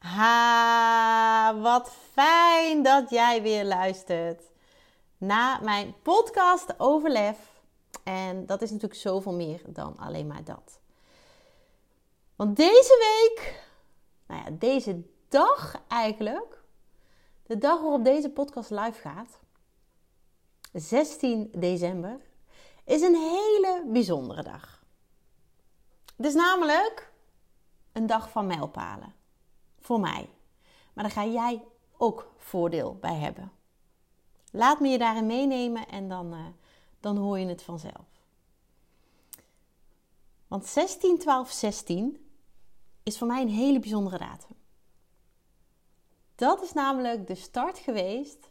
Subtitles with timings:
[0.00, 4.42] Ha, wat fijn dat jij weer luistert
[5.18, 7.38] naar mijn podcast over lef.
[8.02, 10.78] En dat is natuurlijk zoveel meer dan alleen maar dat.
[12.36, 13.64] Want deze week,
[14.26, 16.62] nou ja, deze dag eigenlijk,
[17.46, 19.38] de dag waarop deze podcast live gaat,
[20.72, 22.20] 16 december,
[22.84, 24.82] is een hele bijzondere dag.
[26.16, 27.12] Het is namelijk
[27.92, 29.18] een dag van mijlpalen
[29.90, 30.30] voor mij.
[30.92, 31.64] Maar daar ga jij
[31.96, 33.52] ook voordeel bij hebben.
[34.52, 36.46] Laat me je daarin meenemen en dan, uh,
[37.00, 38.06] dan hoor je het vanzelf.
[40.46, 42.30] Want 16, 12, 16
[43.02, 44.56] is voor mij een hele bijzondere datum.
[46.34, 48.50] Dat is namelijk de start geweest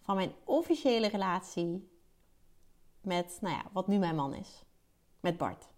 [0.00, 1.90] van mijn officiële relatie
[3.00, 4.64] met, nou ja, wat nu mijn man is.
[5.20, 5.68] Met Bart.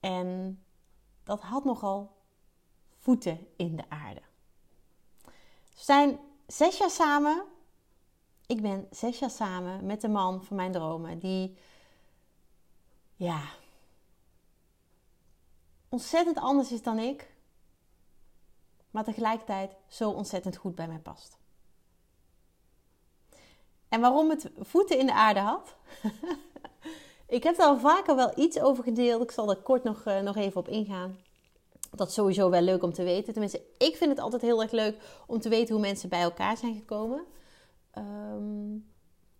[0.00, 0.60] En
[1.24, 2.18] dat had nogal
[3.00, 4.20] voeten in de aarde.
[5.74, 7.44] We zijn zes jaar samen.
[8.46, 11.18] Ik ben zes jaar samen met de man van mijn dromen.
[11.18, 11.56] Die,
[13.16, 13.42] ja,
[15.88, 17.32] ontzettend anders is dan ik.
[18.90, 21.38] Maar tegelijkertijd zo ontzettend goed bij mij past.
[23.88, 25.74] En waarom het voeten in de aarde had?
[27.36, 29.22] ik heb er al vaker wel iets over gedeeld.
[29.22, 31.18] Ik zal er kort nog, uh, nog even op ingaan.
[31.90, 33.32] Dat is sowieso wel leuk om te weten.
[33.32, 34.96] Tenminste, ik vind het altijd heel erg leuk
[35.26, 37.24] om te weten hoe mensen bij elkaar zijn gekomen.
[37.98, 38.90] Um,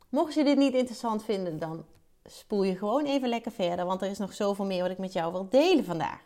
[0.08, 1.84] mocht je dit niet interessant vinden, dan
[2.24, 3.84] spoel je gewoon even lekker verder.
[3.84, 6.22] Want er is nog zoveel meer wat ik met jou wil delen vandaag.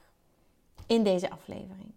[0.86, 1.92] In deze aflevering.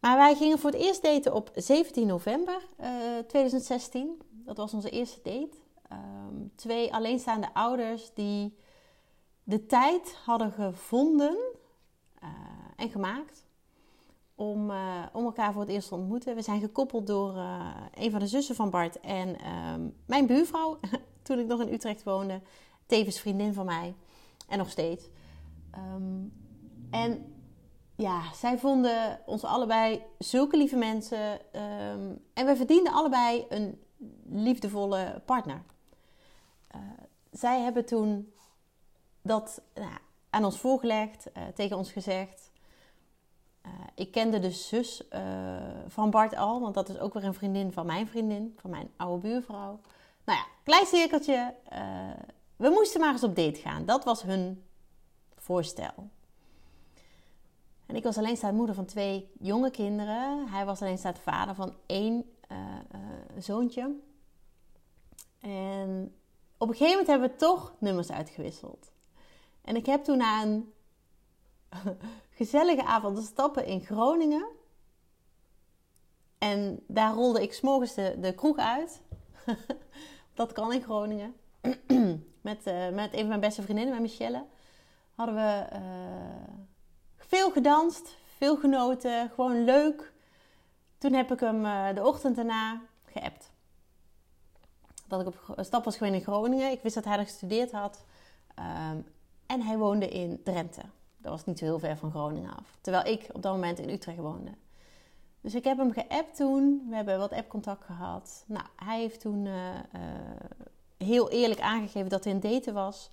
[0.00, 4.22] Maar wij gingen voor het eerst daten op 17 november uh, eh, 2016.
[4.30, 5.56] Dat was onze eerste date.
[5.92, 8.56] Um, twee alleenstaande ouders die
[9.42, 11.36] de tijd hadden gevonden
[12.24, 12.30] uh,
[12.76, 13.44] en gemaakt
[14.34, 16.34] om, uh, om elkaar voor het eerst te ontmoeten.
[16.34, 20.78] We zijn gekoppeld door uh, een van de zussen van Bart en um, mijn buurvrouw,
[21.22, 22.40] toen ik nog in Utrecht woonde.
[22.86, 23.94] Tevens vriendin van mij
[24.48, 25.08] en nog steeds.
[25.94, 26.32] Um,
[26.90, 27.34] en
[27.96, 31.32] ja, zij vonden ons allebei zulke lieve mensen.
[31.32, 33.78] Um, en we verdienden allebei een
[34.28, 35.62] liefdevolle partner.
[37.30, 38.32] Zij hebben toen
[39.22, 39.98] dat nou,
[40.34, 42.50] aan ons voorgelegd, uh, tegen ons gezegd.
[43.66, 45.20] Uh, ik kende de zus uh,
[45.86, 48.90] van Bart al, want dat is ook weer een vriendin van mijn vriendin, van mijn
[48.96, 49.80] oude buurvrouw.
[50.24, 51.54] Nou ja, klein cirkeltje.
[52.56, 53.84] we moesten maar eens op date gaan.
[53.84, 54.64] Dat was hun
[55.36, 56.10] voorstel.
[57.86, 60.48] En ik was alleenstaande moeder van twee jonge kinderen.
[60.48, 62.24] Hij was alleenstaande vader van één
[63.38, 63.94] zoontje.
[65.40, 66.14] En
[66.58, 68.93] op een gegeven moment hebben we toch nummers uitgewisseld.
[69.64, 70.72] En ik heb toen na een
[72.38, 74.46] gezellige avond stappen in Groningen.
[76.38, 79.02] En daar rolde ik s'morgens de, de kroeg uit.
[80.34, 81.34] dat kan in Groningen.
[82.40, 84.44] met, uh, met een van mijn beste vriendinnen, met Michelle.
[85.14, 86.54] Hadden we uh,
[87.16, 89.30] veel gedanst, veel genoten.
[89.34, 90.12] Gewoon leuk.
[90.98, 93.52] Toen heb ik hem uh, de ochtend daarna geappt.
[95.06, 96.70] Dat ik op stap was geweest in Groningen.
[96.70, 98.04] Ik wist dat hij er gestudeerd had.
[98.58, 99.06] Um,
[99.46, 100.82] en hij woonde in Drenthe.
[101.16, 102.76] Dat was niet zo heel ver van Groningen af.
[102.80, 104.50] Terwijl ik op dat moment in Utrecht woonde.
[105.40, 106.86] Dus ik heb hem geappt toen.
[106.88, 108.44] We hebben wat app-contact gehad.
[108.46, 110.00] Nou, hij heeft toen uh, uh,
[110.96, 113.10] heel eerlijk aangegeven dat hij een daten was.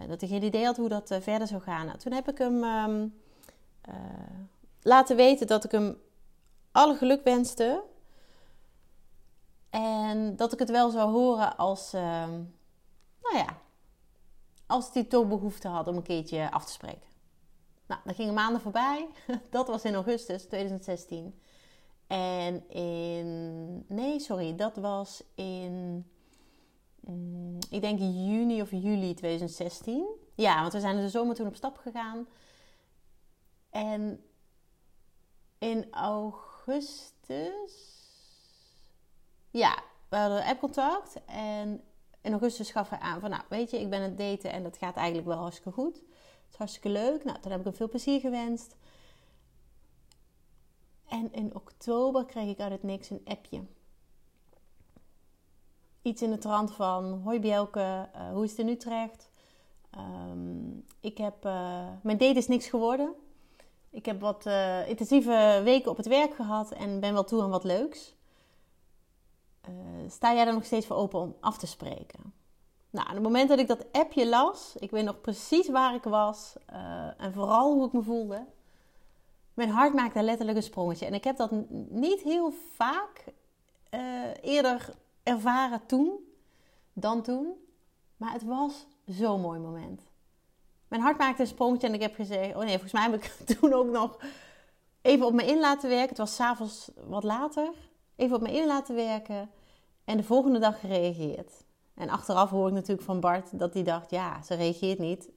[0.00, 1.86] Uh, dat hij geen idee had hoe dat verder zou gaan.
[1.86, 3.14] Nou, toen heb ik hem um,
[4.82, 5.96] laten weten dat ik hem
[6.72, 7.82] alle geluk wenste.
[9.70, 12.30] En dat ik het wel zou horen als, ehm,
[13.22, 13.58] nou ja,
[14.72, 17.10] als die toch behoefte had om een keertje af te spreken.
[17.86, 19.08] Nou, dan gingen maanden voorbij.
[19.50, 21.40] Dat was in augustus 2016.
[22.06, 23.84] En in.
[23.88, 26.06] Nee, sorry, dat was in.
[27.00, 30.06] Mm, ik denk juni of juli 2016.
[30.34, 32.26] Ja, want we zijn er de zomer toen op stap gegaan.
[33.70, 34.24] En
[35.58, 37.72] in augustus.
[39.50, 41.24] Ja, we hadden app-contact.
[41.24, 41.84] En
[42.22, 44.62] in augustus gaf hij aan van, nou weet je, ik ben aan het daten en
[44.62, 45.94] dat gaat eigenlijk wel hartstikke goed.
[45.94, 47.24] Het is hartstikke leuk.
[47.24, 48.76] Nou, toen heb ik hem veel plezier gewenst.
[51.08, 53.60] En in oktober kreeg ik uit het niks een appje.
[56.02, 59.30] Iets in de trant van: Hoi Bjelke, uh, hoe is het in Utrecht?
[60.30, 63.14] Um, ik heb, uh, mijn date is niks geworden.
[63.90, 67.50] Ik heb wat uh, intensieve weken op het werk gehad en ben wel toe aan
[67.50, 68.14] wat leuks.
[70.08, 72.32] Sta jij er nog steeds voor open om af te spreken?
[72.90, 76.02] Nou, op het moment dat ik dat appje las, ik weet nog precies waar ik
[76.02, 76.54] was
[77.16, 78.46] en vooral hoe ik me voelde.
[79.54, 81.06] Mijn hart maakte letterlijk een sprongetje.
[81.06, 81.50] En ik heb dat
[81.88, 83.24] niet heel vaak
[84.40, 86.18] eerder ervaren toen
[86.92, 87.52] dan toen.
[88.16, 90.02] Maar het was zo'n mooi moment.
[90.88, 92.54] Mijn hart maakte een sprongetje en ik heb gezegd...
[92.54, 93.24] Oh nee, volgens mij heb ik
[93.58, 94.18] toen ook nog
[95.02, 96.08] even op me in laten werken.
[96.08, 97.70] Het was s'avonds wat later.
[98.22, 99.50] Even op me in laten werken.
[100.04, 101.52] En de volgende dag gereageerd.
[101.94, 104.10] En achteraf hoor ik natuurlijk van Bart dat hij dacht...
[104.10, 105.30] Ja, ze reageert niet.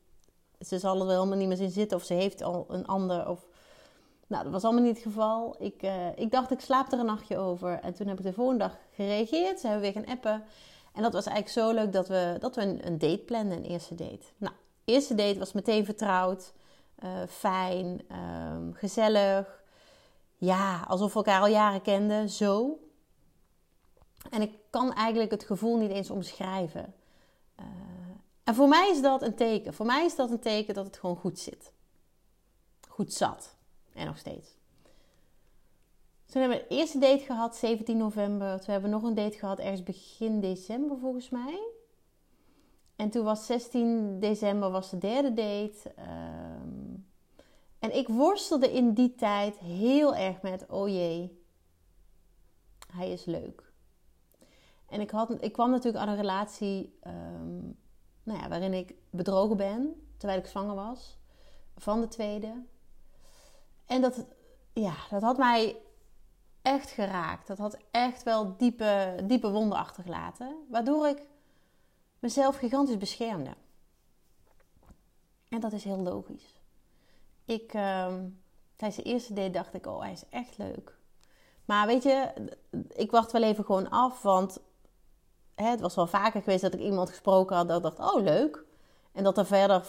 [0.59, 1.97] Ze zal er wel helemaal niet meer in zitten.
[1.97, 3.29] Of ze heeft al een ander.
[3.29, 3.47] Of...
[4.27, 5.55] Nou, dat was allemaal niet het geval.
[5.59, 7.79] Ik, uh, ik dacht, ik slaap er een nachtje over.
[7.79, 9.59] En toen heb ik de volgende dag gereageerd.
[9.59, 10.43] Ze hebben weer gaan appen.
[10.93, 13.63] En dat was eigenlijk zo leuk dat we, dat we een, een date planden, een
[13.63, 14.25] eerste date.
[14.37, 14.53] Nou,
[14.83, 16.53] eerste date was meteen vertrouwd,
[17.03, 18.01] uh, fijn,
[18.55, 19.63] um, gezellig.
[20.37, 22.79] Ja, alsof we elkaar al jaren kenden, zo.
[24.29, 26.93] En ik kan eigenlijk het gevoel niet eens omschrijven.
[27.59, 27.65] Uh,
[28.43, 29.73] en voor mij is dat een teken.
[29.73, 31.73] Voor mij is dat een teken dat het gewoon goed zit.
[32.87, 33.55] Goed zat.
[33.93, 34.57] En nog steeds.
[36.25, 38.57] Toen hebben we de eerste date gehad, 17 november.
[38.57, 41.59] Toen hebben we nog een date gehad, ergens begin december volgens mij.
[42.95, 45.93] En toen was 16 december was de derde date.
[45.95, 46.54] Ehm,
[47.85, 51.43] en ik worstelde in die tijd heel erg met, oh jee,
[52.91, 53.71] hij is leuk.
[54.89, 57.77] En ik, had, ik kwam natuurlijk aan een relatie um,
[58.23, 61.17] nou ja, waarin ik bedrogen ben, terwijl ik zwanger was,
[61.77, 62.63] van de tweede.
[63.85, 64.25] En dat,
[64.73, 65.77] ja, dat had mij
[66.61, 67.47] echt geraakt.
[67.47, 70.65] Dat had echt wel diepe, diepe wonden achtergelaten.
[70.69, 71.21] Waardoor ik
[72.19, 73.53] mezelf gigantisch beschermde.
[75.49, 76.54] En dat is heel logisch.
[77.45, 78.13] Ik, uh,
[78.75, 80.97] tijdens de eerste date dacht ik, oh, hij is echt leuk.
[81.65, 82.33] Maar weet je,
[82.89, 84.21] ik wacht wel even gewoon af.
[84.21, 84.59] Want
[85.55, 88.63] hè, het was wel vaker geweest dat ik iemand gesproken had dat dacht, oh, leuk.
[89.11, 89.85] En dat er verder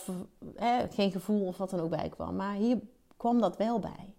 [0.55, 2.37] hè, geen gevoel of wat dan ook bij kwam.
[2.37, 2.81] Maar hier
[3.17, 4.14] kwam dat wel bij.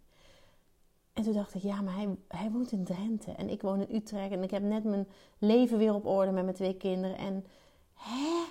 [1.13, 3.95] En toen dacht ik, ja, maar hij, hij woont in Drenthe en ik woon in
[3.95, 4.31] Utrecht.
[4.31, 5.07] En ik heb net mijn
[5.37, 7.17] leven weer op orde met mijn twee kinderen.
[7.17, 7.45] En
[7.93, 8.43] hè?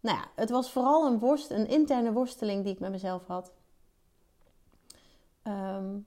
[0.00, 3.52] Nou ja, het was vooral een, worst, een interne worsteling die ik met mezelf had.
[5.50, 6.06] Um,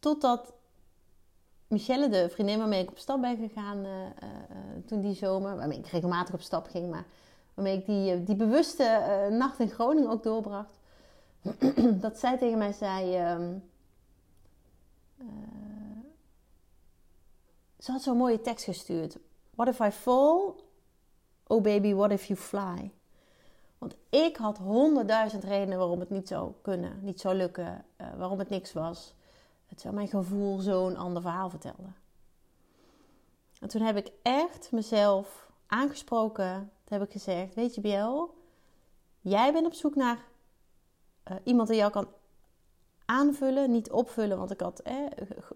[0.00, 0.54] totdat
[1.68, 4.06] Michelle, de vriendin waarmee ik op stap ben gegaan uh, uh,
[4.86, 7.06] toen die zomer, waarmee ik regelmatig op stap ging, maar
[7.54, 10.78] waarmee ik die, die bewuste nacht in Groningen ook doorbracht,
[12.04, 13.16] dat zij tegen mij zei.
[15.18, 15.26] Uh,
[17.78, 19.18] ze had zo'n mooie tekst gestuurd.
[19.54, 20.54] What if I fall?
[21.46, 22.92] Oh baby, what if you fly?
[23.78, 28.38] Want ik had honderdduizend redenen waarom het niet zou kunnen, niet zou lukken, uh, waarom
[28.38, 29.14] het niks was.
[29.66, 31.96] Het zou mijn gevoel zo'n ander verhaal vertellen.
[33.60, 36.70] En toen heb ik echt mezelf aangesproken.
[36.84, 38.34] Toen heb ik gezegd: Weet je, Biel,
[39.20, 40.24] jij bent op zoek naar
[41.30, 42.08] uh, iemand die jou kan
[43.04, 44.38] aanvullen, niet opvullen.
[44.38, 44.82] Want ik had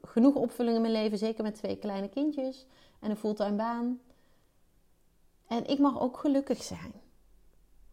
[0.03, 2.67] genoeg opvulling in mijn leven, zeker met twee kleine kindjes
[3.01, 4.01] en een fulltime baan.
[5.47, 6.93] En ik mag ook gelukkig zijn.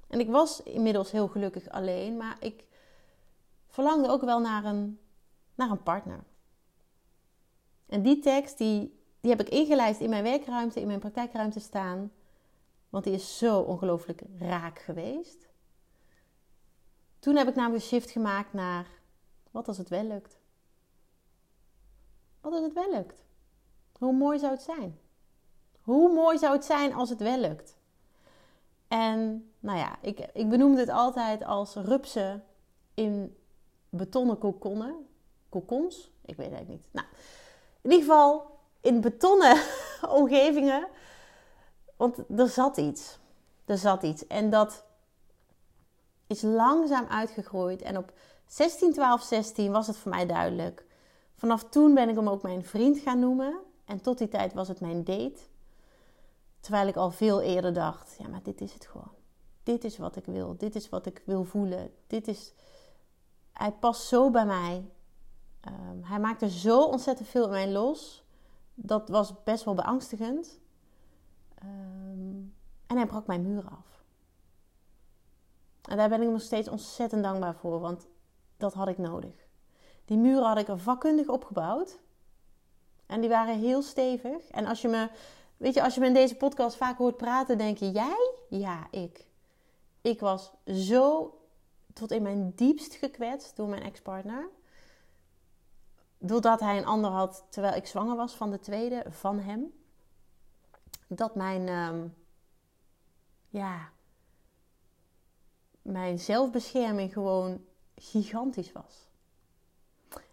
[0.08, 2.66] En ik was inmiddels heel gelukkig alleen, maar ik
[3.68, 5.00] verlangde ook wel naar een,
[5.56, 6.24] naar een partner.
[7.86, 12.12] En die tekst, die, die heb ik ingelijst in mijn werkruimte, in mijn praktijkruimte staan.
[12.90, 15.48] Want die is zo ongelooflijk raak geweest.
[17.20, 18.88] Toen heb ik namelijk een shift gemaakt naar
[19.52, 20.38] wat als het wel lukt?
[22.42, 23.24] Wat als het wel lukt?
[23.98, 25.00] Hoe mooi zou het zijn?
[25.82, 27.77] Hoe mooi zou het zijn als het wel lukt?
[28.88, 32.44] En nou ja, ik, ik benoemde het altijd als rupsen
[32.94, 33.38] in
[33.90, 35.08] betonnen kokonnen.
[35.50, 36.12] Kokons?
[36.26, 36.94] Ik weet het eigenlijk niet.
[36.94, 37.08] Nou,
[37.82, 39.62] in ieder geval in betonnen
[40.20, 40.88] omgevingen.
[41.96, 43.18] Want er zat iets.
[43.66, 44.28] Er zat iets.
[44.28, 44.84] En dat
[46.28, 47.82] is langzaam uitgegroeid.
[47.82, 48.14] En op
[48.46, 50.86] 16, 12, 16 was het voor mij duidelijk.
[51.36, 53.60] Vanaf toen ben ik hem ook mijn vriend gaan noemen.
[53.86, 55.40] En tot die tijd was het mijn date.
[56.68, 59.12] Terwijl ik al veel eerder dacht: ja, maar dit is het gewoon.
[59.64, 60.58] Dit is wat ik wil.
[60.58, 61.92] Dit is wat ik wil voelen.
[62.08, 62.54] Dit is.
[63.52, 64.92] Hij past zo bij mij.
[65.68, 68.24] Um, hij maakte zo ontzettend veel in mij los.
[68.74, 70.60] Dat was best wel beangstigend.
[71.64, 72.56] Um,
[72.88, 74.04] en hij brak mijn muren af.
[75.82, 77.80] En daar ben ik nog steeds ontzettend dankbaar voor.
[77.80, 78.08] Want
[78.58, 79.48] dat had ik nodig.
[80.06, 82.00] Die muren had ik er vakkundig opgebouwd.
[83.06, 84.48] En die waren heel stevig.
[84.50, 85.10] En als je me,
[85.58, 88.34] weet je, als je me in deze podcast vaak hoort praten, denk je, jij?
[88.50, 89.26] Ja, ik.
[90.02, 91.34] Ik was zo
[91.94, 94.50] tot in mijn diepst gekwetst door mijn ex-partner.
[96.18, 99.74] Doordat hij een ander had terwijl ik zwanger was van de tweede, van hem.
[101.08, 102.16] Dat mijn, um,
[103.50, 103.90] ja,
[105.82, 109.08] mijn zelfbescherming gewoon gigantisch was.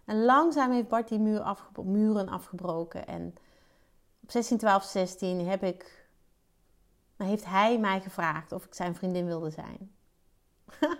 [0.04, 3.06] En langzaam heeft Bart die muur muren afgebroken.
[3.06, 3.34] En
[4.24, 6.08] op 16, 12, 16 heb ik,
[7.16, 9.94] heeft hij mij gevraagd of ik zijn vriendin wilde zijn.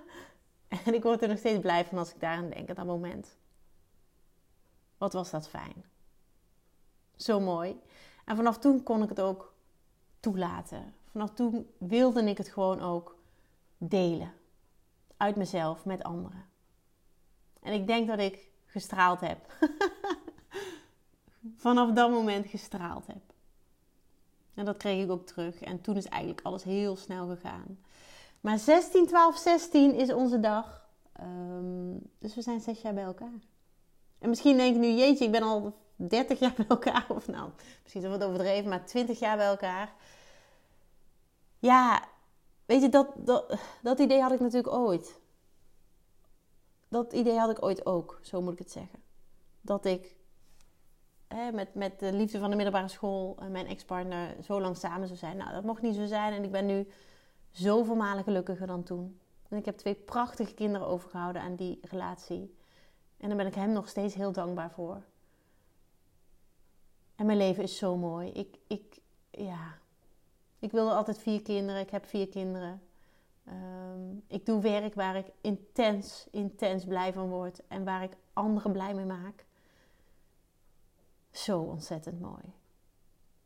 [0.85, 3.37] en ik word er nog steeds blij van als ik daaraan denk, dat moment.
[4.99, 5.85] Wat was dat fijn.
[7.17, 7.81] Zo mooi.
[8.25, 9.55] En vanaf toen kon ik het ook
[10.21, 10.95] toelaten.
[11.11, 13.17] Vanaf toen wilde ik het gewoon ook
[13.79, 14.33] delen.
[15.17, 16.47] Uit mezelf met anderen.
[17.61, 19.53] En ik denk dat ik gestraald heb.
[21.57, 23.23] Vanaf dat moment gestraald heb.
[24.55, 25.61] En dat kreeg ik ook terug.
[25.61, 27.79] En toen is eigenlijk alles heel snel gegaan.
[28.41, 30.89] Maar 16, 12, 16 is onze dag.
[31.21, 33.41] Um, dus we zijn zes jaar bij elkaar.
[34.19, 37.07] En misschien denk je nu, jeetje, ik ben al 30 jaar bij elkaar.
[37.17, 37.51] Of nou,
[37.83, 39.93] misschien is dat wat overdreven, maar 20 jaar bij elkaar.
[41.59, 42.05] Ja,
[42.67, 45.23] weet je, dat, dat, dat idee had ik natuurlijk ooit
[46.95, 48.99] dat idee had ik ooit ook, zo moet ik het zeggen.
[49.61, 50.17] Dat ik
[51.53, 55.19] met, met de liefde van de middelbare school en mijn ex-partner zo lang samen zou
[55.19, 55.37] zijn.
[55.37, 56.89] Nou, dat mocht niet zo zijn en ik ben nu
[57.51, 59.19] zoveel malen gelukkiger dan toen.
[59.49, 62.57] En ik heb twee prachtige kinderen overgehouden aan die relatie.
[63.17, 65.03] En daar ben ik hem nog steeds heel dankbaar voor.
[67.17, 68.31] En mijn leven is zo mooi.
[68.31, 68.99] Ik, ik,
[69.31, 69.79] ja.
[70.59, 71.81] ik wilde altijd vier kinderen.
[71.81, 72.83] Ik heb vier kinderen.
[73.49, 78.73] Um, ik doe werk waar ik intens, intens blij van word en waar ik anderen
[78.73, 79.45] blij mee maak.
[81.35, 82.53] Zo ontzettend mooi.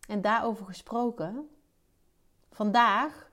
[0.09, 1.49] En daarover gesproken,
[2.51, 3.31] vandaag,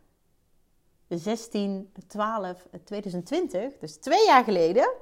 [1.07, 4.93] 16 12 2020, dus twee jaar geleden,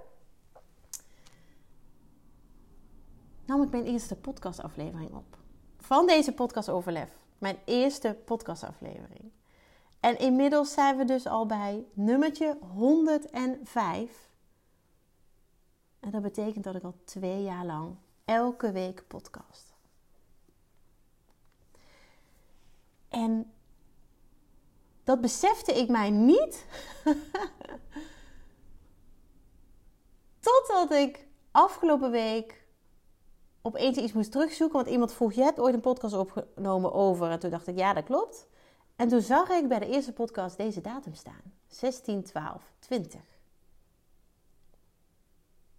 [3.46, 5.38] nam ik mijn eerste podcastaflevering op.
[5.78, 7.12] Van deze podcast Overlef.
[7.38, 9.32] Mijn eerste podcastaflevering.
[10.00, 14.30] En inmiddels zijn we dus al bij nummertje 105.
[16.00, 19.74] En dat betekent dat ik al twee jaar lang elke week podcast.
[23.10, 23.54] En
[25.04, 26.66] dat besefte ik mij niet.
[30.40, 32.66] Totdat ik afgelopen week
[33.62, 34.76] opeens iets moest terugzoeken.
[34.76, 37.30] Want iemand vroeg: Je hebt ooit een podcast opgenomen over.
[37.30, 38.48] En toen dacht ik: Ja, dat klopt.
[38.96, 43.22] En toen zag ik bij de eerste podcast deze datum staan: 16, 12, 20.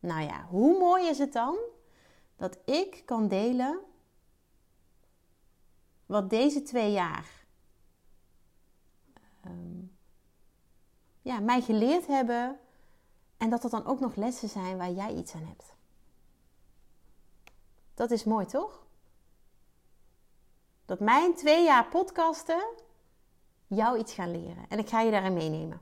[0.00, 1.56] Nou ja, hoe mooi is het dan
[2.36, 3.80] dat ik kan delen
[6.06, 7.44] wat deze twee jaar
[9.46, 9.96] um,
[11.22, 12.58] ja, mij geleerd hebben
[13.36, 15.74] en dat er dan ook nog lessen zijn waar jij iets aan hebt.
[17.94, 18.86] Dat is mooi, toch?
[20.84, 22.64] Dat mijn twee jaar podcasten
[23.66, 24.68] jou iets gaan leren.
[24.68, 25.80] En ik ga je daarin meenemen.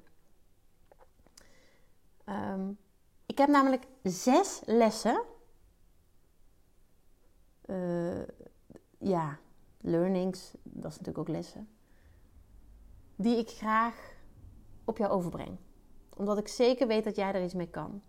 [2.24, 2.70] Ehm,
[3.26, 5.22] ik heb namelijk zes lessen.
[7.66, 8.22] Uh,
[8.98, 9.38] ja,
[9.80, 11.68] learnings, dat is natuurlijk ook lessen.
[13.16, 14.14] Die ik graag
[14.84, 15.56] op jou overbreng.
[16.16, 18.02] Omdat ik zeker weet dat jij er iets mee kan.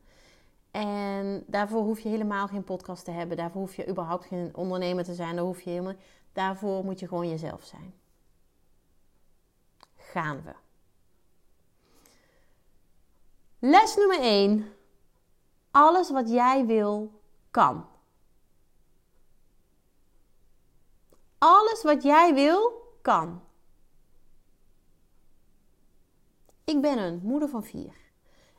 [0.71, 3.37] En daarvoor hoef je helemaal geen podcast te hebben.
[3.37, 5.35] Daarvoor hoef je überhaupt geen ondernemer te zijn.
[5.35, 5.95] Daar hoef je helemaal...
[6.33, 7.93] Daarvoor moet je gewoon jezelf zijn
[10.13, 10.53] gaan we.
[13.59, 14.73] Les nummer 1.
[15.71, 17.85] Alles wat jij wil, kan.
[21.45, 22.71] Alles wat jij wil,
[23.01, 23.41] kan.
[26.63, 27.95] Ik ben een moeder van vier.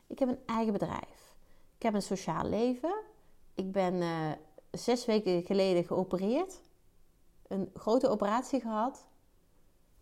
[0.07, 1.35] Ik heb een eigen bedrijf.
[1.75, 2.95] Ik heb een sociaal leven.
[3.53, 4.31] Ik ben uh,
[4.71, 6.61] zes weken geleden geopereerd.
[7.47, 9.07] Een grote operatie gehad.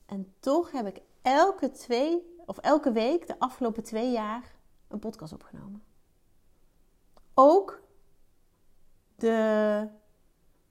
[0.06, 4.56] En toch heb ik elke twee of elke week de afgelopen twee jaar
[4.88, 5.84] een podcast opgenomen.
[7.34, 7.82] Ook
[9.16, 9.88] de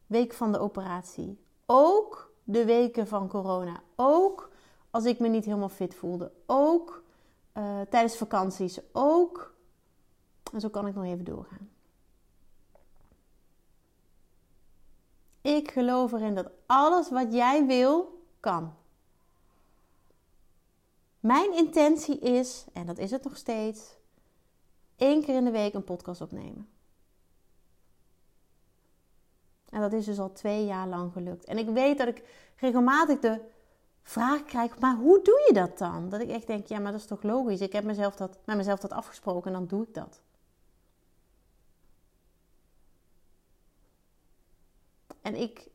[0.07, 1.50] week van de operatie.
[1.75, 3.83] Ook de weken van corona.
[3.97, 4.50] Ook
[4.91, 6.33] als ik me niet helemaal fit voelde.
[6.47, 7.02] Ook
[7.55, 8.81] uh, tijdens vakanties.
[8.93, 9.55] Ook.
[10.52, 11.71] En zo kan ik nog even doorgaan.
[15.41, 18.75] Ik geloof erin dat alles wat jij wil, kan.
[21.21, 23.97] Mijn intentie is, en dat is het nog steeds,
[24.97, 26.72] één keer in de week een podcast opnemen.
[29.73, 31.45] En dat is dus al twee jaar lang gelukt.
[31.45, 32.25] En ik weet dat ik
[32.57, 33.41] regelmatig de
[34.02, 36.09] vraag krijg, maar hoe doe je dat dan?
[36.09, 37.61] Dat ik echt denk, ja, maar dat is toch logisch?
[37.61, 40.21] Ik heb mezelf dat, met mezelf dat afgesproken en dan doe ik dat.
[45.23, 45.69] En ik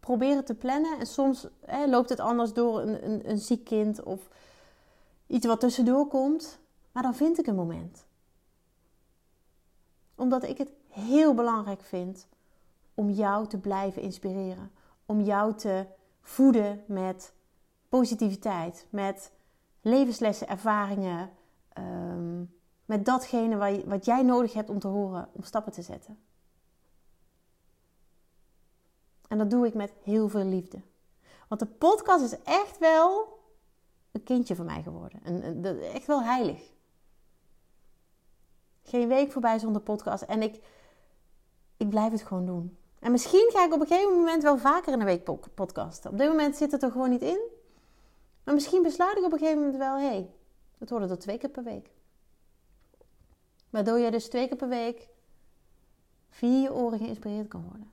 [0.00, 3.64] probeer het te plannen en soms hè, loopt het anders door een, een, een ziek
[3.64, 4.28] kind of
[5.26, 6.58] iets wat tussendoor komt.
[6.92, 8.06] Maar dan vind ik een moment.
[10.14, 12.28] Omdat ik het heel belangrijk vind
[13.02, 14.70] om jou te blijven inspireren.
[15.06, 15.86] Om jou te
[16.20, 17.32] voeden met
[17.88, 19.32] positiviteit, met
[19.80, 21.30] levenslessen, ervaringen,
[21.78, 22.54] um,
[22.84, 26.18] met datgene wat jij nodig hebt om te horen, om stappen te zetten.
[29.28, 30.80] En dat doe ik met heel veel liefde.
[31.48, 33.38] Want de podcast is echt wel
[34.12, 35.22] een kindje van mij geworden.
[35.82, 36.72] Echt wel heilig.
[38.82, 40.22] Geen week voorbij zonder podcast.
[40.22, 40.64] En ik,
[41.76, 42.76] ik blijf het gewoon doen.
[43.02, 46.10] En misschien ga ik op een gegeven moment wel vaker in een week podcasten.
[46.10, 47.40] Op dit moment zit het er gewoon niet in.
[48.44, 50.30] Maar misschien besluit ik op een gegeven moment wel, hé, hey,
[50.78, 51.90] het wordt er twee keer per week.
[53.70, 55.08] Waardoor je dus twee keer per week
[56.28, 57.90] via je oren geïnspireerd kan worden.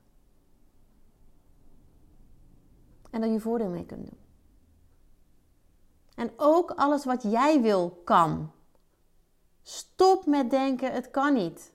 [3.10, 4.18] En dat je voordeel mee kunt doen.
[6.14, 8.52] En ook alles wat jij wil kan.
[9.62, 11.72] Stop met denken, het kan niet.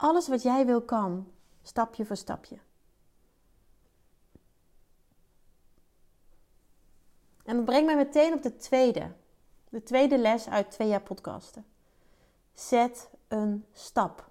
[0.00, 2.58] Alles wat jij wil kan, stapje voor stapje.
[7.44, 9.12] En dat brengt mij meteen op de tweede.
[9.68, 11.66] De tweede les uit twee jaar podcasten.
[12.52, 14.30] Zet een stap.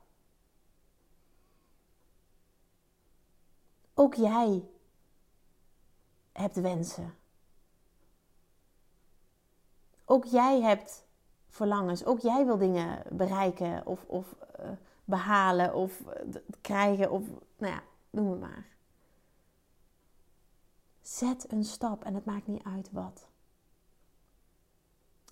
[3.93, 4.63] Ook jij
[6.31, 7.15] hebt wensen.
[10.05, 11.05] Ook jij hebt
[11.47, 12.05] verlangens.
[12.05, 14.69] Ook jij wil dingen bereiken of, of uh,
[15.09, 18.67] behalen of uh, krijgen of nou ja, noem het maar.
[21.01, 23.27] Zet een stap en het maakt niet uit wat.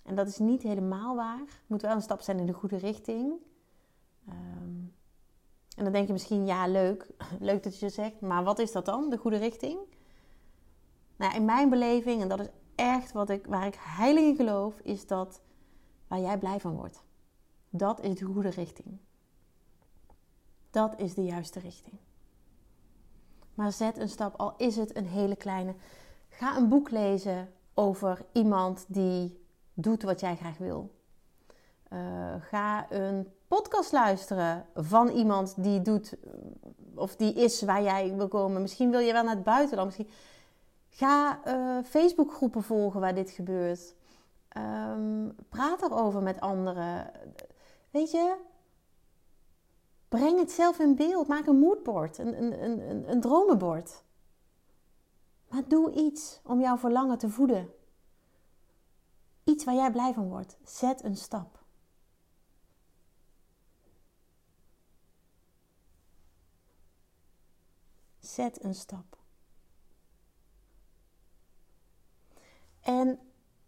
[0.03, 1.39] En dat is niet helemaal waar.
[1.39, 3.33] Het moet wel een stap zijn in de goede richting.
[4.29, 4.95] Um,
[5.75, 7.07] en dan denk je misschien, ja, leuk.
[7.39, 8.21] Leuk dat je het zegt.
[8.21, 9.79] Maar wat is dat dan, de goede richting?
[11.15, 14.79] Nou, in mijn beleving, en dat is echt wat ik, waar ik heilig in geloof,
[14.79, 15.41] is dat
[16.07, 17.03] waar jij blij van wordt.
[17.69, 18.97] Dat is de goede richting.
[20.77, 21.95] Dat is de juiste richting.
[23.53, 25.75] Maar zet een stap, al is het een hele kleine.
[26.29, 30.91] Ga een boek lezen over iemand die doet wat jij graag wil.
[31.93, 31.99] Uh,
[32.39, 36.17] ga een podcast luisteren van iemand die doet
[36.95, 38.61] of die is waar jij wil komen.
[38.61, 39.87] Misschien wil je wel naar het buitenland.
[39.87, 40.15] Misschien
[40.89, 43.95] ga uh, Facebookgroepen volgen waar dit gebeurt.
[44.57, 47.11] Um, praat erover met anderen.
[47.89, 48.35] Weet je,
[50.07, 51.27] breng het zelf in beeld.
[51.27, 54.03] Maak een moodboard, een, een, een, een dromenbord.
[55.49, 57.69] Maar doe iets om jouw verlangen te voeden.
[59.43, 60.57] Iets waar jij blij van wordt.
[60.63, 61.59] Zet een stap.
[68.19, 69.17] Zet een stap.
[72.81, 73.19] En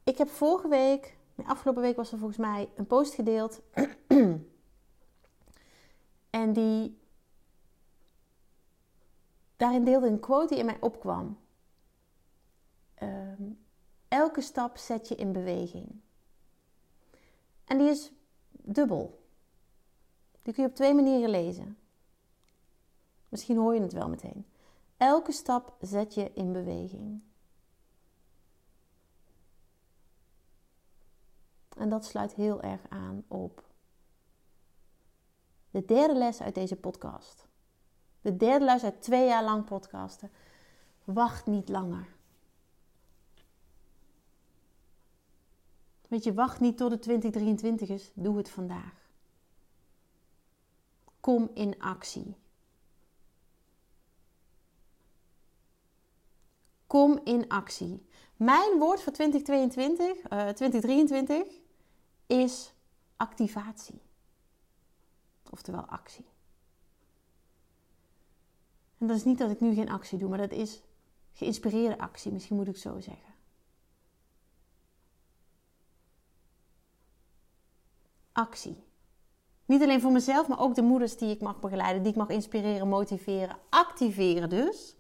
[0.04, 3.62] ik heb vorige week, afgelopen week was er volgens mij een post gedeeld.
[6.29, 6.97] en die.
[9.57, 11.39] Daarin deelde een quote die in mij opkwam.
[12.93, 13.43] Ehm,
[14.07, 16.01] elke stap zet je in beweging.
[17.65, 18.11] En die is
[18.51, 19.27] dubbel.
[20.41, 21.77] Die kun je op twee manieren lezen.
[23.29, 24.45] Misschien hoor je het wel meteen.
[24.97, 27.21] Elke stap zet je in beweging.
[31.77, 33.68] En dat sluit heel erg aan op
[35.71, 37.47] de derde les uit deze podcast.
[38.21, 40.32] De derde les uit twee jaar lang podcasten.
[41.03, 42.17] Wacht niet langer.
[46.08, 48.12] Weet je, wacht niet tot het 2023 is.
[48.13, 49.12] Doe het vandaag.
[51.19, 52.36] Kom in actie.
[56.88, 58.08] Kom in actie.
[58.36, 61.60] Mijn woord voor 2022, uh, 2023
[62.25, 62.73] is
[63.15, 64.01] activatie.
[65.49, 66.25] Oftewel actie.
[68.97, 70.81] En dat is niet dat ik nu geen actie doe, maar dat is
[71.31, 73.33] geïnspireerde actie, misschien moet ik zo zeggen.
[78.31, 78.83] Actie.
[79.65, 82.29] Niet alleen voor mezelf, maar ook de moeders die ik mag begeleiden, die ik mag
[82.29, 84.95] inspireren, motiveren, activeren dus.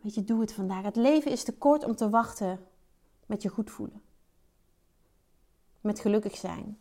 [0.00, 0.84] Weet je, doe het vandaag.
[0.84, 2.66] Het leven is te kort om te wachten
[3.26, 4.02] met je goed voelen.
[5.80, 6.78] Met gelukkig zijn.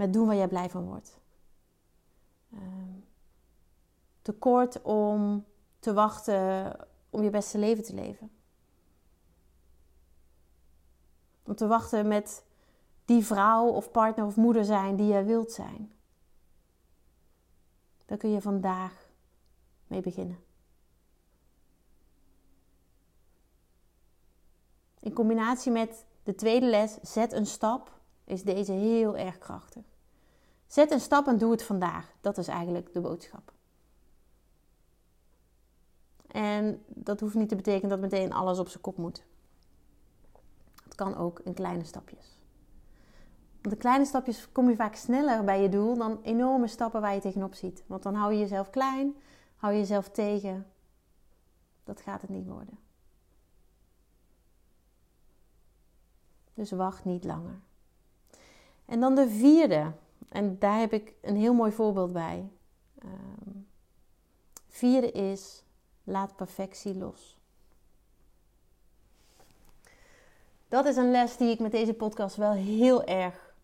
[0.00, 1.20] Met doen waar jij blij van wordt.
[2.52, 2.98] Ehm,
[4.22, 5.44] tekort om
[5.78, 6.76] te wachten
[7.10, 8.30] om je beste leven te leven.
[11.42, 12.44] Om te wachten met
[13.04, 15.92] die vrouw of partner of moeder zijn die jij wilt zijn.
[18.06, 19.10] Daar kun je vandaag
[19.86, 20.38] mee beginnen.
[25.00, 27.99] In combinatie met de tweede les, zet een stap,
[28.30, 29.84] is deze heel erg krachtig.
[30.66, 32.12] Zet een stap en doe het vandaag.
[32.20, 33.52] Dat is eigenlijk de boodschap.
[36.26, 39.24] En dat hoeft niet te betekenen dat meteen alles op zijn kop moet.
[40.84, 42.38] Het kan ook in kleine stapjes.
[43.60, 47.14] Want de kleine stapjes kom je vaak sneller bij je doel dan enorme stappen waar
[47.14, 47.84] je tegenop ziet.
[47.86, 49.14] Want dan hou je jezelf klein,
[49.56, 50.66] hou je jezelf tegen.
[51.84, 52.78] Dat gaat het niet worden.
[56.54, 57.60] Dus wacht niet langer.
[58.90, 59.92] En dan de vierde.
[60.28, 62.50] En daar heb ik een heel mooi voorbeeld bij.
[63.04, 63.68] Um,
[64.68, 65.64] vierde is:
[66.04, 67.38] laat perfectie los.
[70.68, 73.54] Dat is een les die ik met deze podcast wel heel erg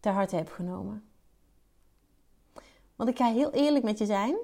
[0.00, 1.04] ter harte heb genomen.
[2.96, 4.36] Want ik ga heel eerlijk met je zijn.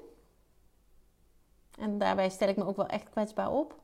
[1.77, 3.79] En daarbij stel ik me ook wel echt kwetsbaar op.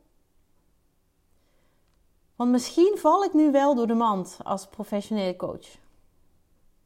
[2.36, 5.84] Want misschien val ik nu wel door de mand als professionele coach.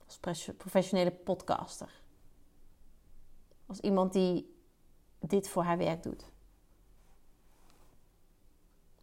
[0.10, 2.02] Als professionele podcaster.
[3.66, 4.58] Als iemand die
[5.20, 6.26] dit voor haar werk doet.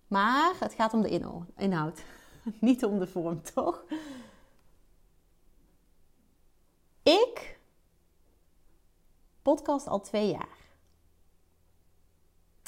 [0.07, 2.05] Maar het gaat om de inhoud.
[2.61, 3.85] Niet om de vorm, toch?
[7.03, 7.59] Ik
[9.43, 10.59] podcast al twee jaar.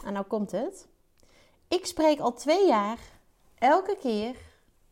[0.05, 0.89] En nou komt het.
[1.69, 2.99] Ik spreek al twee jaar
[3.55, 4.48] elke keer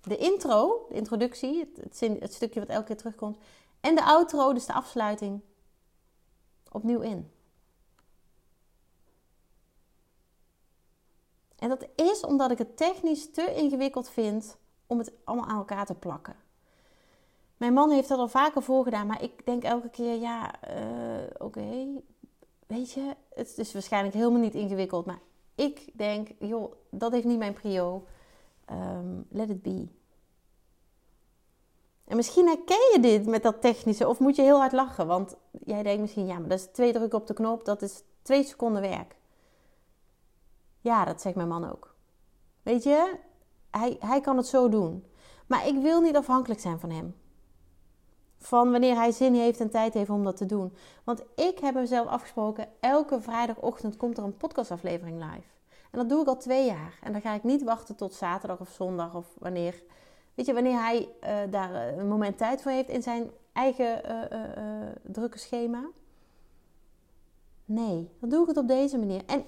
[0.09, 3.39] de intro, de introductie, het, het, stukje wat elke keer terugkomt,
[3.81, 5.41] en de outro, dus de afsluiting,
[6.73, 7.31] opnieuw in.
[11.59, 15.87] En dat is omdat ik het technisch te ingewikkeld vind om het allemaal aan elkaar
[15.87, 16.37] te plakken.
[17.57, 21.87] Mijn man heeft dat al vaker voorgedaan, maar ik denk elke keer, ja, uh, oké,
[22.67, 25.21] weet je, het is waarschijnlijk helemaal niet ingewikkeld, maar
[25.55, 28.05] ik denk, joh, dat heeft niet mijn prio.
[28.71, 29.89] Um, let it be.
[32.07, 35.37] En misschien herken je dit met dat technische, of moet je heel hard lachen, want
[35.65, 38.45] jij denkt misschien, ja, maar dat is twee drukken op de knop, dat is twee
[38.45, 39.17] seconden werk.
[40.81, 41.95] Ja, dat zegt mijn man ook.
[42.63, 43.17] Weet je,
[43.71, 45.05] hij, hij kan het zo doen.
[45.47, 47.15] Maar ik wil niet afhankelijk zijn van hem.
[48.39, 50.77] Van wanneer hij zin heeft en tijd heeft om dat te doen.
[51.05, 55.49] Want ik heb mezelf afgesproken, elke vrijdagochtend komt er een podcastaflevering live.
[55.91, 56.99] En dat doe ik al twee jaar.
[57.03, 59.83] En dan ga ik niet wachten tot zaterdag of zondag of wanneer.
[60.37, 64.03] Weet je, wanneer hij uh, daar eh, een moment tijd voor heeft in zijn eigen
[64.33, 65.91] uh, drukke schema.
[67.65, 69.25] Nee, dan doe ik het op deze manier.
[69.27, 69.45] En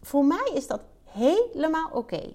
[0.00, 2.32] voor mij is dat helemaal oké.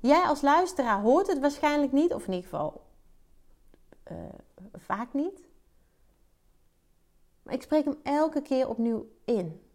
[0.00, 2.86] Jij als luisteraar hoort het waarschijnlijk niet, of in ieder geval
[4.72, 5.48] vaak niet.
[7.42, 9.68] Maar ik spreek hem elke keer opnieuw in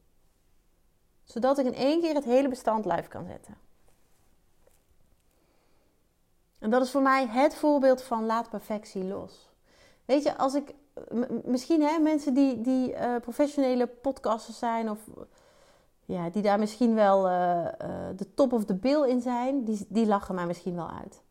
[1.23, 3.57] zodat ik in één keer het hele bestand live kan zetten.
[6.63, 9.49] En dat is voor mij het voorbeeld van laat perfectie los.
[10.05, 10.73] Weet je, als ik
[11.43, 14.99] misschien hè, mensen die, die uh, professionele podcasters zijn of
[16.05, 19.85] ja, die daar misschien wel uh, uh, de top of the bill in zijn, die,
[19.89, 21.21] die lachen mij misschien wel uit.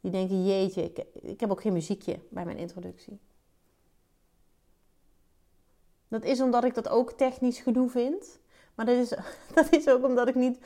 [0.00, 3.20] Die denken, jeetje, ik, ik heb ook geen muziekje bij mijn introductie.
[6.08, 8.38] Dat is omdat ik dat ook technisch gedoe vind.
[8.74, 9.08] Maar dat is,
[9.54, 10.58] dat is ook omdat ik niet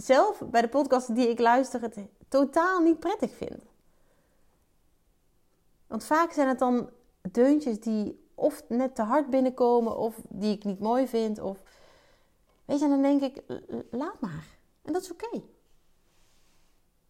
[0.00, 1.96] zelf bij de podcast die ik luister het
[2.28, 3.62] totaal niet prettig vind.
[5.86, 6.90] Want vaak zijn het dan
[7.30, 11.40] deuntjes die of net te hard binnenkomen of die ik niet mooi vind.
[11.40, 11.62] Of
[12.64, 13.42] weet je, dan denk ik,
[13.90, 14.46] laat maar.
[14.82, 15.42] En dat is oké.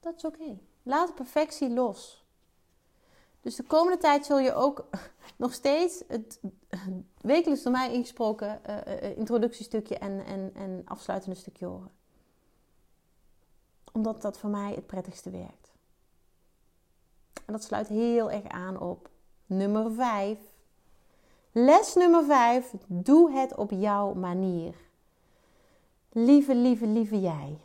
[0.01, 0.59] Dat is oké.
[0.83, 2.25] Laat perfectie los.
[3.41, 4.89] Dus de komende tijd zul je ook
[5.37, 6.41] nog steeds het
[7.21, 12.00] wekelijks door mij ingesproken uh, introductiestukje en, en, en afsluitende stukje horen.
[13.93, 15.73] Omdat dat voor mij het prettigste werkt.
[17.47, 19.09] En dat sluit heel erg aan op
[19.47, 20.39] nummer 5.
[21.53, 22.75] Les nummer 5.
[22.87, 24.75] Doe het op jouw manier.
[26.09, 27.59] Lieve, lieve, lieve jij.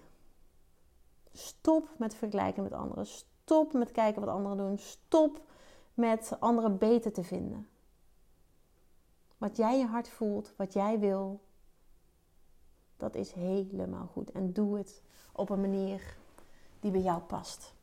[1.34, 3.06] Stop met vergelijken met anderen.
[3.06, 4.78] Stop met kijken wat anderen doen.
[4.78, 5.42] Stop
[5.94, 7.68] met anderen beter te vinden.
[9.38, 11.42] Wat jij je hart voelt, wat jij wil,
[12.98, 14.32] dat is helemaal goed.
[14.32, 15.02] En doe het
[15.36, 16.18] op een manier
[16.80, 17.74] die bij jou past.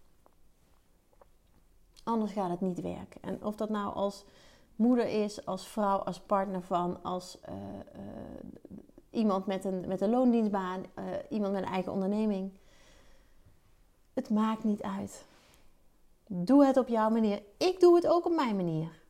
[2.05, 3.23] Anders gaat het niet werken.
[3.23, 4.25] En of dat nou als
[4.77, 7.39] moeder is, als vrouw, als partner van, als
[9.11, 10.85] iemand met een, met een loondienstbaan,
[11.29, 12.53] iemand met een eigen onderneming.
[14.13, 15.27] Het maakt niet uit.
[16.27, 17.43] Doe het op jouw manier.
[17.59, 19.02] Ik doe het ook op mijn manier.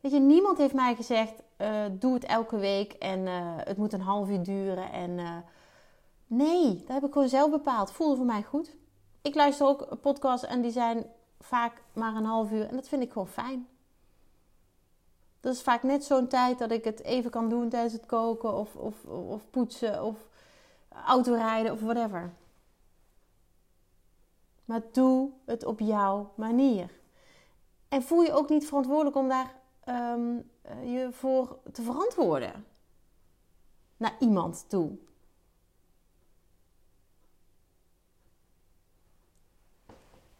[0.00, 3.92] Weet je, niemand heeft mij gezegd: uh, doe het elke week en uh, het moet
[3.92, 4.92] een half uur duren.
[4.92, 5.36] En uh,
[6.26, 7.92] nee, dat heb ik gewoon zelf bepaald.
[7.92, 8.76] Voelde voor mij goed.
[9.22, 11.06] Ik luister ook podcasts en die zijn
[11.40, 13.68] vaak maar een half uur en dat vind ik gewoon fijn.
[15.40, 18.54] Dat is vaak net zo'n tijd dat ik het even kan doen tijdens het koken
[18.54, 20.16] of, of, of poetsen of
[21.06, 22.32] autorijden of whatever.
[24.64, 26.90] Maar doe het op jouw manier.
[27.88, 29.59] En voel je ook niet verantwoordelijk om daar
[29.90, 30.50] um,
[30.82, 32.64] je voor te verantwoorden
[33.96, 34.90] naar iemand toe.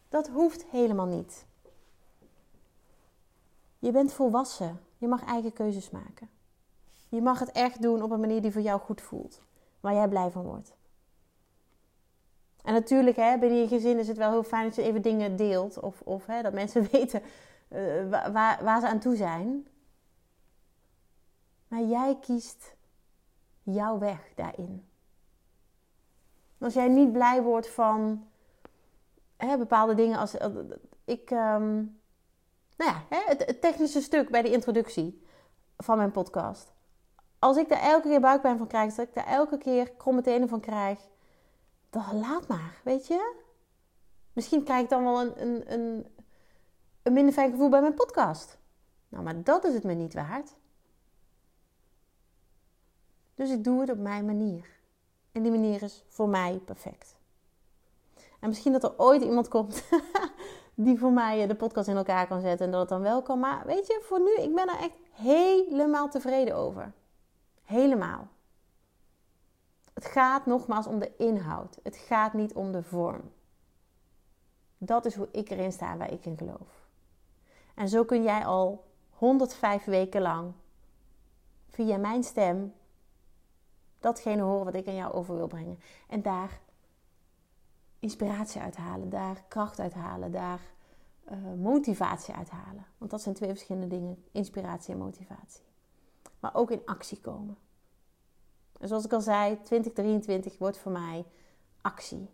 [0.09, 1.45] Dat hoeft helemaal niet.
[3.79, 4.79] Je bent volwassen.
[4.97, 6.29] Je mag eigen keuzes maken.
[7.09, 9.41] Je mag het echt doen op een manier die voor jou goed voelt.
[9.79, 10.73] Waar jij blij van wordt.
[12.63, 15.35] En natuurlijk, hè, binnen je gezin is het wel heel fijn dat je even dingen
[15.35, 15.79] deelt.
[15.79, 17.21] Of, of hè, dat mensen weten
[17.73, 19.67] uh, waar, waar ze aan toe zijn.
[21.67, 22.75] Maar jij kiest
[23.63, 24.85] jouw weg daarin.
[26.57, 28.27] Als jij niet blij wordt van
[29.37, 30.37] hè, bepaalde dingen als.
[30.37, 30.49] Eh,
[31.05, 31.31] ik.
[31.31, 31.99] Um,
[32.77, 35.25] nou ja, het, technische stuk bij de introductie
[35.77, 36.73] van mijn podcast.
[37.39, 40.49] Als ik daar elke keer buikpijn van krijg, als ik daar elke keer kromme tenen
[40.49, 40.99] van krijg,
[41.89, 43.35] dan laat maar, weet je?
[44.33, 46.07] Misschien krijg ik dan wel een, een, een,
[47.03, 48.59] een minder fijn gevoel bij mijn podcast.
[49.09, 50.55] Nou, maar dat is het me niet waard.
[53.35, 54.69] Dus ik doe het op mijn manier.
[55.31, 57.15] En die manier is voor mij perfect.
[58.39, 59.83] En misschien dat er ooit iemand komt
[60.75, 63.39] die voor mij de podcast in elkaar kan zetten en dat het dan wel kan.
[63.39, 66.93] Maar weet je, voor nu, ik ben er echt helemaal tevreden over.
[67.63, 68.27] Helemaal.
[69.93, 71.79] Het gaat nogmaals om de inhoud.
[71.83, 73.31] Het gaat niet om de vorm.
[74.77, 76.80] Dat is hoe ik erin sta, waar ik in geloof.
[77.81, 80.53] En zo kun jij al 105 weken lang
[81.69, 82.73] via mijn stem
[83.99, 85.79] datgene horen wat ik aan jou over wil brengen.
[86.07, 86.59] En daar
[87.99, 90.59] inspiratie uithalen, daar kracht uithalen, daar
[91.31, 92.85] uh, motivatie uithalen.
[92.97, 95.63] Want dat zijn twee verschillende dingen: inspiratie en motivatie.
[96.39, 97.57] Maar ook in actie komen.
[98.79, 101.25] En zoals ik al zei, 2023 wordt voor mij
[101.81, 102.29] actie.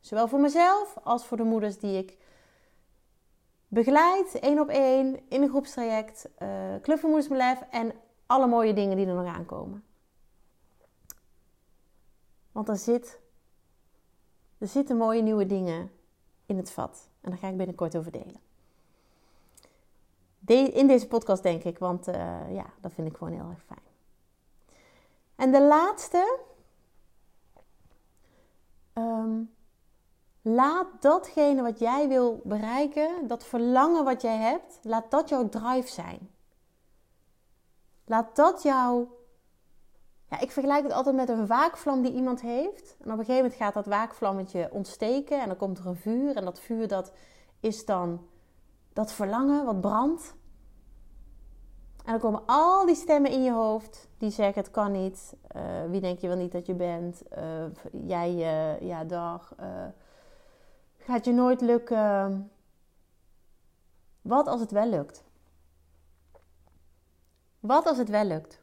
[0.00, 2.18] Zowel voor mezelf als voor de moeders die ik
[3.72, 7.02] begeleid, één op één, in een groepstraject, uh, Club
[7.70, 7.92] en
[8.26, 9.84] alle mooie dingen die er nog aankomen.
[12.52, 13.20] Want er, zit,
[14.58, 15.90] er zitten mooie nieuwe dingen
[16.46, 17.08] in het vat.
[17.20, 18.40] En daar ga ik binnenkort over delen.
[20.74, 22.14] in deze podcast denk ik, want uh,
[22.54, 23.86] ja, dat vind ik gewoon heel erg fijn.
[25.36, 26.38] En de laatste.
[28.94, 29.54] Um,
[30.42, 35.88] laat datgene wat jij wil bereiken, dat verlangen wat jij hebt, laat dat jouw drive
[35.88, 36.30] zijn.
[38.04, 39.20] Laat dat jouw
[40.32, 42.96] ja, ik vergelijk het altijd met een waakvlam die iemand heeft.
[42.98, 46.36] En op een gegeven moment gaat dat waakvlammetje ontsteken en dan komt er een vuur.
[46.36, 47.12] En dat vuur dat
[47.60, 48.26] is dan
[48.92, 50.34] dat verlangen wat brandt.
[52.04, 55.36] En dan komen al die stemmen in je hoofd die zeggen het kan niet.
[55.56, 57.22] Uh, wie denk je wel niet dat je bent?
[57.38, 57.64] Uh,
[58.06, 59.54] jij, uh, ja dag.
[61.04, 62.50] Gaat je nooit lukken?
[64.22, 65.24] Wat als het wel lukt?
[67.60, 68.60] Wat als het wel lukt?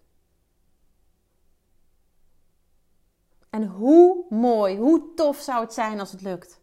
[3.50, 6.60] En hoe mooi, hoe tof zou het zijn als het lukt?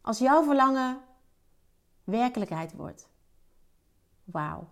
[0.00, 1.00] Als jouw verlangen
[2.04, 3.08] werkelijkheid wordt.
[4.24, 4.68] Wauw.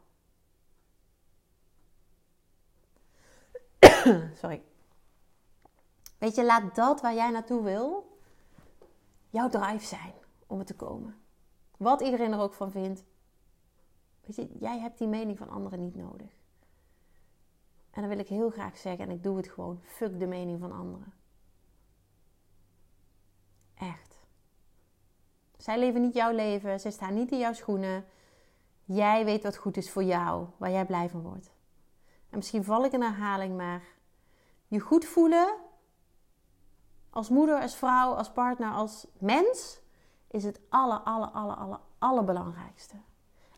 [4.40, 4.62] Sorry.
[6.18, 8.05] Weet je, laat dat waar jij naartoe wil,
[9.36, 10.12] jouw drive zijn
[10.46, 11.16] om er te komen.
[11.76, 13.04] Wat iedereen er ook van vindt.
[14.20, 16.30] Weet je, jij hebt die mening van anderen niet nodig.
[17.90, 20.60] En dan wil ik heel graag zeggen, en ik doe het gewoon, fuck de mening
[20.60, 21.12] van anderen.
[23.74, 24.20] Echt.
[25.56, 28.04] Zij leven niet jouw leven, zij staan niet in jouw schoenen.
[28.84, 31.50] Jij weet wat goed is voor jou, waar jij blij van wordt.
[32.30, 33.82] En misschien val ik in herhaling, maar
[34.66, 35.54] je goed voelen
[37.16, 39.80] als moeder, als vrouw, als partner, als mens
[40.30, 42.94] is het aller, aller, aller, aller, allerbelangrijkste.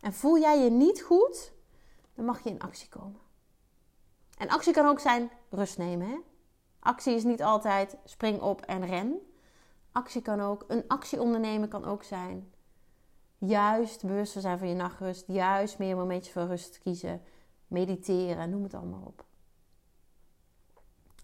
[0.01, 1.51] En voel jij je niet goed,
[2.15, 3.19] dan mag je in actie komen.
[4.37, 6.07] En actie kan ook zijn rust nemen.
[6.07, 6.17] Hè?
[6.79, 9.19] Actie is niet altijd spring op en ren.
[9.91, 12.53] Actie kan ook, een actie ondernemen kan ook zijn
[13.37, 15.23] Juist bewuster zijn van je nachtrust.
[15.27, 17.21] Juist meer momentjes van rust kiezen.
[17.67, 19.25] Mediteren, noem het allemaal op.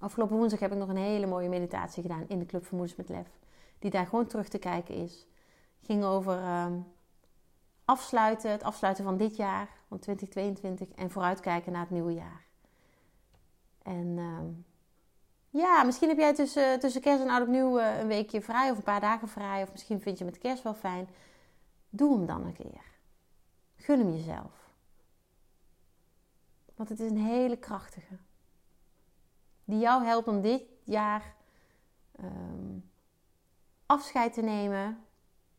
[0.05, 2.97] Afgelopen woensdag heb ik nog een hele mooie meditatie gedaan in de Club van Moeders
[2.97, 3.27] met Lef.
[3.79, 5.27] Die daar gewoon terug te kijken is.
[5.81, 6.79] Ging over ehm,
[7.85, 10.89] afsluiten, het afsluiten van dit jaar, van 2022.
[10.89, 12.45] En vooruitkijken naar het nieuwe jaar.
[13.81, 14.45] En ehm,
[15.49, 18.77] ja, misschien heb jij tussen, tussen kerst en oud opnieuw uh, een weekje vrij of
[18.77, 19.63] een paar dagen vrij.
[19.63, 21.09] Of misschien vind je met kerst wel fijn.
[21.89, 22.81] Doe hem dan een keer.
[23.75, 24.69] Gun hem jezelf.
[26.75, 28.17] Want het is een hele krachtige.
[29.65, 31.36] Die jou helpt om dit jaar
[32.19, 32.89] um,
[33.86, 35.06] afscheid te nemen.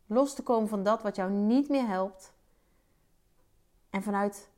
[0.06, 2.32] Los te komen van dat wat jou niet meer helpt.
[3.90, 4.50] En vanuit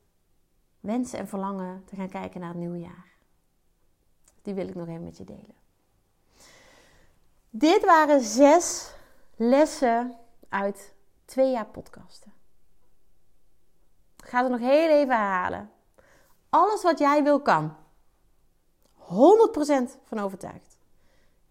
[0.79, 3.07] wensen en verlangen te gaan kijken naar het nieuwe jaar.
[4.41, 5.55] Die wil ik nog even met je delen.
[7.49, 8.93] Dit waren zes
[9.35, 10.15] lessen
[10.49, 12.33] uit twee jaar podcasten.
[14.17, 15.71] Ik ga het nog heel even herhalen.
[16.49, 17.75] Alles wat jij wil kan.
[19.09, 20.77] 100% van overtuigd.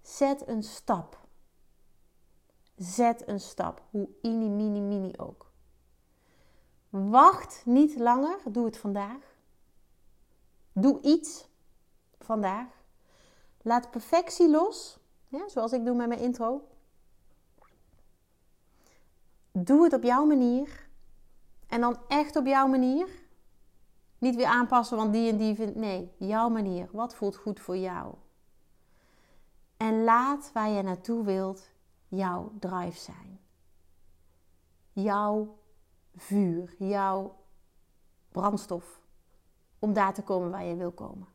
[0.02, 1.26] Zet een stap.
[2.76, 3.82] Zet een stap.
[3.90, 5.50] Hoe ini, mini, mini ook.
[6.88, 8.38] Wacht niet langer.
[8.50, 9.36] Doe het vandaag.
[10.72, 11.48] Doe iets
[12.18, 12.66] vandaag.
[13.62, 14.98] Laat perfectie los.
[15.46, 16.68] Zoals ik doe met mijn intro.
[19.52, 20.88] Doe het op jouw manier.
[21.66, 23.17] En dan echt op jouw manier.
[24.18, 25.76] Niet weer aanpassen, want die en die vindt.
[25.76, 26.88] Nee, jouw manier.
[26.92, 28.14] Wat voelt goed voor jou?
[29.76, 31.70] En laat waar je naartoe wilt
[32.08, 33.40] jouw drive zijn.
[34.92, 35.58] Jouw
[36.16, 37.36] vuur, jouw
[38.28, 39.00] brandstof.
[39.78, 41.28] Om daar te komen waar je wil komen.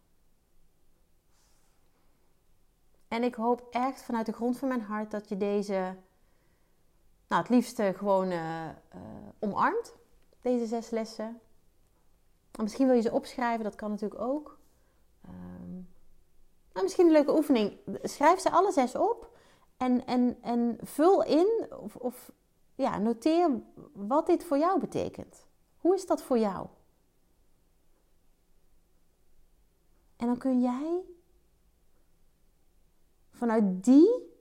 [3.08, 5.98] En ik hoop echt vanuit de grond van mijn hart dat je deze,
[7.28, 8.69] nou het liefst gewoon uh,
[9.39, 9.96] omarmt.
[10.41, 11.41] Deze zes lessen.
[12.53, 14.59] En misschien wil je ze opschrijven, dat kan natuurlijk ook.
[15.25, 15.89] Um,
[16.73, 17.79] nou, misschien een leuke oefening.
[18.01, 19.37] Schrijf ze alle zes op
[19.77, 22.31] en, en, en vul in of, of
[22.75, 23.61] ja, noteer
[23.93, 25.45] wat dit voor jou betekent.
[25.77, 26.67] Hoe is dat voor jou?
[30.15, 31.03] En dan kun jij
[33.31, 34.31] vanuit die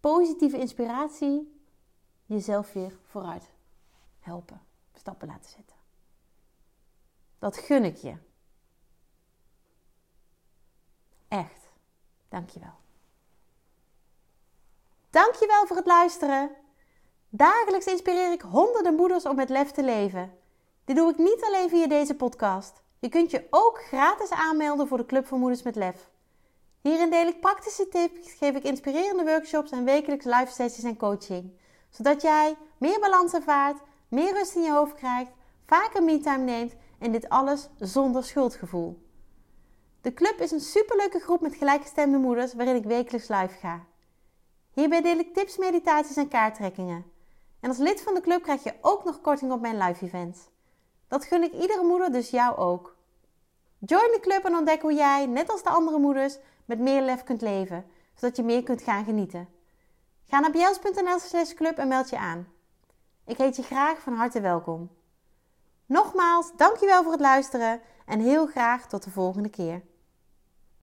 [0.00, 1.62] positieve inspiratie
[2.26, 3.50] jezelf weer vooruit
[4.18, 4.60] helpen,
[4.92, 5.73] stappen laten zetten.
[7.44, 8.14] Dat gun ik je.
[11.28, 11.68] Echt.
[12.28, 12.74] Dankjewel.
[15.10, 16.50] Dankjewel voor het luisteren.
[17.28, 20.38] Dagelijks inspireer ik honderden moeders om met lef te leven.
[20.84, 22.82] Dit doe ik niet alleen via deze podcast.
[22.98, 26.10] Je kunt je ook gratis aanmelden voor de Club voor Moeders met Lef.
[26.80, 31.52] Hierin deel ik praktische tips, geef ik inspirerende workshops en wekelijks live sessies en coaching.
[31.90, 35.30] Zodat jij meer balans ervaart, meer rust in je hoofd krijgt,
[35.66, 39.02] vaker me-time neemt en dit alles zonder schuldgevoel.
[40.00, 43.84] De club is een superleuke groep met gelijkgestemde moeders waarin ik wekelijks live ga.
[44.72, 47.04] Hierbij deel ik tips, meditaties en kaarttrekkingen.
[47.60, 50.48] En als lid van de club krijg je ook nog korting op mijn live events.
[51.08, 52.96] Dat gun ik iedere moeder, dus jou ook.
[53.78, 57.22] Join de club en ontdek hoe jij, net als de andere moeders, met meer lef
[57.22, 59.48] kunt leven, zodat je meer kunt gaan genieten.
[60.24, 62.48] Ga naar bjels.nl slash club en meld je aan.
[63.26, 64.90] Ik heet je graag van harte welkom.
[65.86, 69.82] Nogmaals, dankjewel voor het luisteren en heel graag tot de volgende keer.